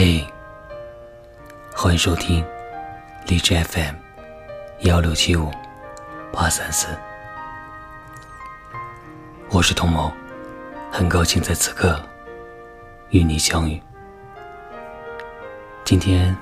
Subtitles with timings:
[0.00, 0.24] 嘿，
[1.74, 2.46] 欢迎收听
[3.26, 3.96] 荔枝 FM
[4.82, 5.50] 幺六七五
[6.32, 6.86] 八三四，
[9.50, 10.12] 我是童某，
[10.92, 12.00] 很高兴在此刻
[13.10, 13.82] 与你相遇。
[15.84, 16.36] 今天，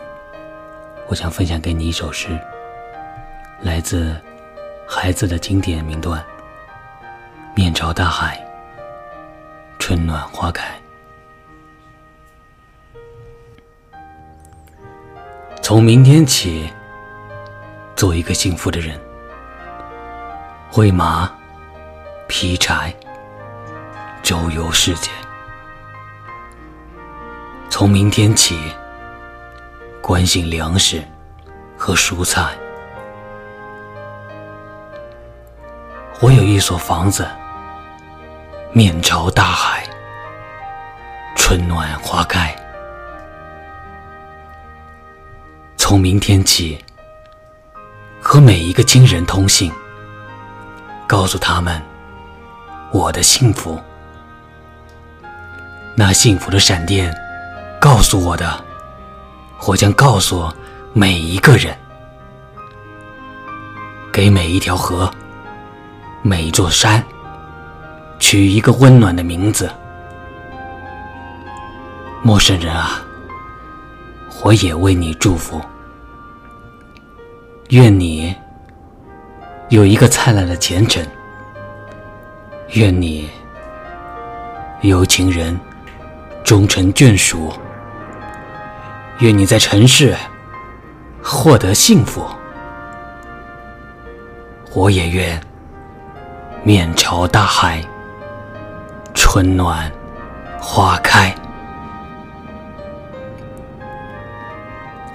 [1.06, 2.38] 我想分享给你一首诗，
[3.62, 4.14] 来自
[4.86, 6.20] 孩子的经典名段
[7.56, 8.38] 《面朝大海，
[9.78, 10.68] 春暖花开》。
[15.68, 16.72] 从明天起，
[17.96, 18.96] 做一个幸福的人，
[20.76, 21.28] 喂马、
[22.28, 22.94] 劈柴、
[24.22, 25.10] 周游世界。
[27.68, 28.56] 从明天起，
[30.00, 31.02] 关心粮食
[31.76, 32.56] 和蔬菜。
[36.20, 37.26] 我有一所房子，
[38.70, 39.82] 面朝大海，
[41.34, 42.54] 春暖花开。
[45.88, 46.76] 从明天起，
[48.20, 49.70] 和每一个亲人通信，
[51.06, 51.80] 告诉他们
[52.90, 53.78] 我的幸福。
[55.94, 57.16] 那幸福的闪电
[57.80, 58.64] 告诉我的，
[59.64, 60.52] 我将告诉
[60.92, 61.72] 每一个人，
[64.12, 65.08] 给每一条河、
[66.20, 67.00] 每一座山
[68.18, 69.70] 取一个温暖的名字。
[72.24, 73.00] 陌生人啊，
[74.42, 75.62] 我也为你祝福。
[77.70, 78.32] 愿你
[79.70, 81.04] 有一个灿烂的前程，
[82.74, 83.28] 愿你
[84.82, 85.58] 有情人
[86.44, 87.52] 终成眷属，
[89.18, 90.14] 愿你在尘世
[91.20, 92.24] 获得幸福，
[94.72, 95.40] 我也愿
[96.62, 97.82] 面朝大海，
[99.12, 99.90] 春暖
[100.60, 101.34] 花开。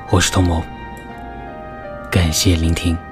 [0.09, 0.61] 我是童某。
[2.31, 3.10] 感谢聆听。